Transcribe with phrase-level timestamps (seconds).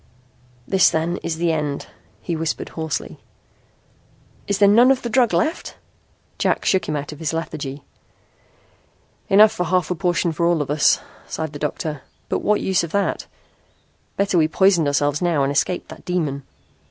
[0.67, 1.85] "This then is the end,"
[2.23, 3.19] he whispered hoarsely.
[4.47, 5.75] "Is there none of the drug left?"
[6.39, 7.83] Jack shook him out of his lethargy.
[9.29, 12.01] "Enough for a half portion for all of us," sighed the doctor.
[12.29, 13.27] "But what use of that?
[14.17, 16.47] Better we poisoned ourselves now and escaped that demon."